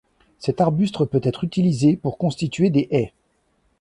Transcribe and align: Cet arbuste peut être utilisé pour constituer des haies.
Cet 0.39 0.61
arbuste 0.61 1.05
peut 1.05 1.21
être 1.21 1.43
utilisé 1.43 1.95
pour 1.95 2.17
constituer 2.17 2.71
des 2.71 2.87
haies. 2.89 3.13